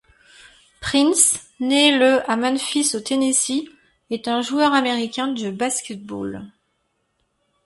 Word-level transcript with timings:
Prince, 0.79 1.39
né 1.59 1.95
le 1.95 2.27
à 2.27 2.35
Memphis 2.35 2.95
au 2.95 3.01
Tennessee, 3.01 3.65
est 4.09 4.27
un 4.27 4.41
joueur 4.41 4.73
américain 4.73 5.27
de 5.27 5.51
basket-ball. 5.51 6.51